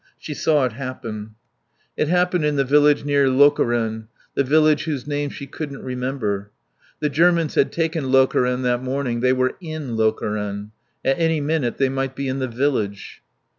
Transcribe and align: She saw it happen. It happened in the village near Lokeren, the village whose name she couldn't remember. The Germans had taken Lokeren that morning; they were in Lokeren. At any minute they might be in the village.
She 0.17 0.33
saw 0.33 0.65
it 0.65 0.71
happen. 0.71 1.35
It 1.95 2.07
happened 2.07 2.43
in 2.43 2.55
the 2.55 2.63
village 2.63 3.05
near 3.05 3.29
Lokeren, 3.29 4.07
the 4.33 4.43
village 4.43 4.85
whose 4.85 5.05
name 5.05 5.29
she 5.29 5.45
couldn't 5.45 5.83
remember. 5.83 6.49
The 7.01 7.09
Germans 7.09 7.53
had 7.53 7.71
taken 7.71 8.05
Lokeren 8.11 8.63
that 8.63 8.81
morning; 8.81 9.19
they 9.19 9.31
were 9.31 9.57
in 9.61 9.95
Lokeren. 9.95 10.71
At 11.05 11.19
any 11.19 11.39
minute 11.39 11.77
they 11.77 11.89
might 11.89 12.15
be 12.15 12.27
in 12.27 12.39
the 12.39 12.47
village. 12.47 13.21